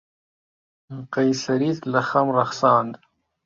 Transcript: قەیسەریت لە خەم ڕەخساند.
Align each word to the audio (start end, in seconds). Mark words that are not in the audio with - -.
قەیسەریت 1.13 1.79
لە 1.93 2.01
خەم 2.09 2.27
ڕەخساند. 2.35 2.93